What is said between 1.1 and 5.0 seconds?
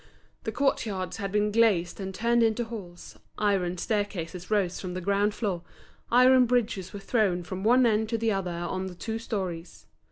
had been glazed and turned into halls, iron staircases rose from the